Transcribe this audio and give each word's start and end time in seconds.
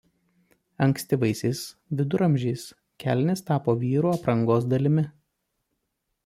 Ankstyvaisiais 0.85 1.61
viduramžiais 1.99 2.63
kelnės 3.05 3.45
tapo 3.51 3.77
vyrų 3.85 4.11
aprangos 4.15 4.67
dalimi. 4.73 5.07